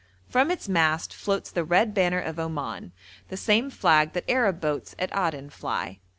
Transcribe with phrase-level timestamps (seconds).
[0.27, 2.91] From its mast floats the red banner of Oman,
[3.27, 5.99] the same flag that Arab boats at Aden fly.